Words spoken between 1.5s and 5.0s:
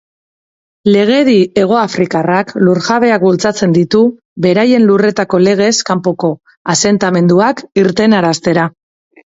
hegoafrikarrak lurjabeak bultzatzen ditu beraien